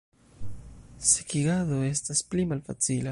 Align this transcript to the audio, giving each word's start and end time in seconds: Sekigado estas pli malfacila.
Sekigado 1.11 1.79
estas 1.91 2.25
pli 2.33 2.47
malfacila. 2.55 3.09